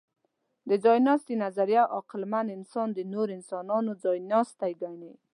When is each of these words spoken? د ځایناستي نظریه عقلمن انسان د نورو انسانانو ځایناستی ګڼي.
د 0.69 0.71
ځایناستي 0.83 1.35
نظریه 1.43 1.83
عقلمن 1.97 2.47
انسان 2.57 2.87
د 2.93 2.99
نورو 3.13 3.31
انسانانو 3.39 3.91
ځایناستی 4.03 4.71
ګڼي. 4.81 5.11